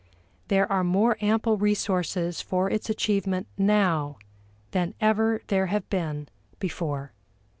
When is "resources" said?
1.57-2.41